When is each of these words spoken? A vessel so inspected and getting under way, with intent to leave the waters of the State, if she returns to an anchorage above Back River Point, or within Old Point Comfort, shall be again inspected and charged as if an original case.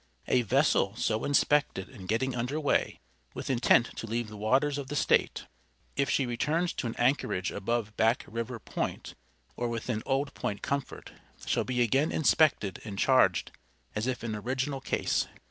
A 0.27 0.41
vessel 0.41 0.95
so 0.95 1.23
inspected 1.25 1.87
and 1.87 2.07
getting 2.07 2.33
under 2.35 2.59
way, 2.59 2.99
with 3.35 3.51
intent 3.51 3.95
to 3.97 4.07
leave 4.07 4.29
the 4.29 4.35
waters 4.35 4.79
of 4.79 4.87
the 4.87 4.95
State, 4.95 5.45
if 5.95 6.09
she 6.09 6.25
returns 6.25 6.73
to 6.73 6.87
an 6.87 6.95
anchorage 6.95 7.51
above 7.51 7.95
Back 7.97 8.25
River 8.27 8.57
Point, 8.57 9.13
or 9.55 9.67
within 9.67 10.01
Old 10.07 10.33
Point 10.33 10.63
Comfort, 10.63 11.11
shall 11.45 11.65
be 11.65 11.83
again 11.83 12.11
inspected 12.11 12.81
and 12.83 12.97
charged 12.97 13.51
as 13.95 14.07
if 14.07 14.23
an 14.23 14.35
original 14.35 14.81
case. 14.81 15.27